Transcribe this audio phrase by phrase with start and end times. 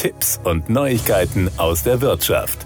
[0.00, 2.64] Tipps und Neuigkeiten aus der Wirtschaft.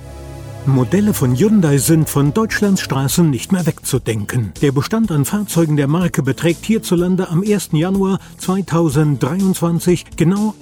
[0.66, 4.52] Modelle von Hyundai sind von Deutschlands Straßen nicht mehr wegzudenken.
[4.62, 7.70] Der Bestand an Fahrzeugen der Marke beträgt hierzulande am 1.
[7.72, 10.54] Januar 2023 genau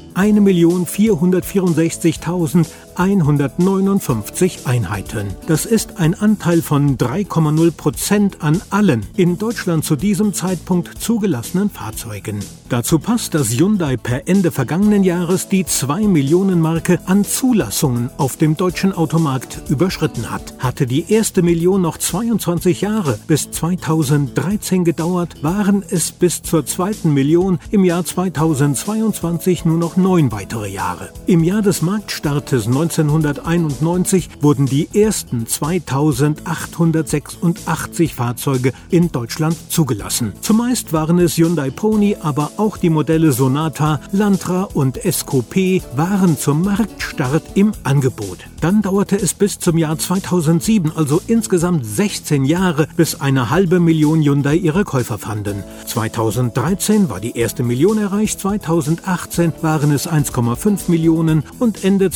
[2.97, 5.29] 1.464.159 Einheiten.
[5.47, 11.71] Das ist ein Anteil von 3,0 Prozent an allen in Deutschland zu diesem Zeitpunkt zugelassenen
[11.71, 12.41] Fahrzeugen.
[12.69, 18.39] Dazu passt, dass Hyundai per Ende vergangenen Jahres die 2 Millionen Marke an Zulassungen auf
[18.39, 20.55] dem deutschen Automarkt überschritten hat.
[20.59, 27.13] Hatte die erste Million noch 22 Jahre bis 2013 gedauert, waren es bis zur zweiten
[27.13, 31.11] Million im Jahr 2022 nur noch neun weitere Jahre.
[31.27, 40.33] Im Jahr des Marktstartes 1991 wurden die ersten 2886 Fahrzeuge in Deutschland zugelassen.
[40.41, 46.63] Zumeist waren es Hyundai Pony, aber auch die Modelle Sonata, Lantra und SQP waren zum
[46.63, 48.39] Marktstart im Angebot.
[48.61, 54.23] Dann dauerte es bis zum Jahr 2007, also insgesamt 16 Jahre, bis eine halbe Million
[54.23, 55.65] Hyundai ihre Käufer fanden.
[55.87, 62.11] 2013 war die erste Million erreicht, 2018 waren es 1,5 Millionen und Ende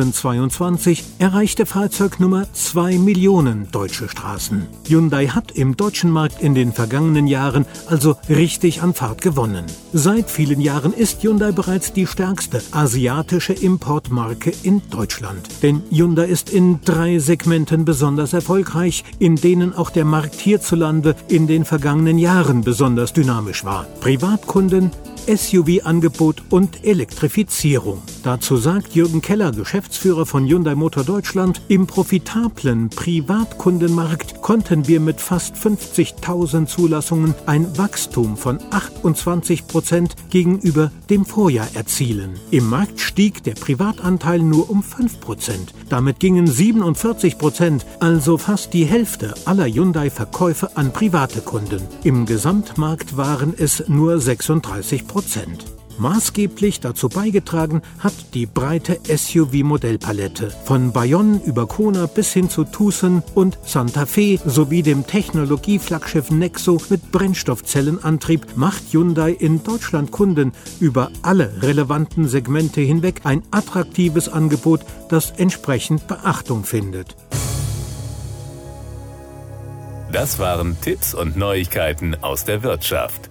[0.00, 4.66] 2022 erreichte Fahrzeugnummer 2 Millionen deutsche Straßen.
[4.88, 9.66] Hyundai hat im deutschen Markt in den vergangenen Jahren also richtig an Fahrt gewonnen.
[9.92, 15.46] Seit vielen Jahren ist Hyundai bereits die stärkste asiatische Importmarke in Deutschland.
[15.62, 21.46] Denn Hyundai ist in drei Segmenten besonders erfolgreich, in denen auch der Markt hierzulande in
[21.46, 23.84] den vergangenen Jahren besonders dynamisch war.
[24.00, 24.90] Privatkunden,
[25.26, 28.02] SUV-Angebot und Elektrifizierung.
[28.22, 35.20] Dazu sagt Jürgen Keller, Geschäftsführer von Hyundai Motor Deutschland, im profitablen Privatkundenmarkt konnten wir mit
[35.20, 42.38] fast 50.000 Zulassungen ein Wachstum von 28 Prozent gegenüber dem Vorjahr erzielen.
[42.50, 45.74] Im Markt stieg der Privatanteil nur um 5 Prozent.
[45.88, 51.82] Damit gingen 47 Prozent, also fast die Hälfte aller Hyundai-Verkäufe an private Kunden.
[52.04, 55.64] Im Gesamtmarkt waren es nur 36 Prozent.
[55.98, 60.50] Maßgeblich dazu beigetragen hat die breite SUV-Modellpalette.
[60.64, 66.80] Von Bayonne über Kona bis hin zu Tucson und Santa Fe sowie dem Technologieflaggschiff Nexo
[66.90, 74.82] mit Brennstoffzellenantrieb macht Hyundai in Deutschland Kunden über alle relevanten Segmente hinweg ein attraktives Angebot,
[75.08, 77.16] das entsprechend Beachtung findet.
[80.12, 83.29] Das waren Tipps und Neuigkeiten aus der Wirtschaft.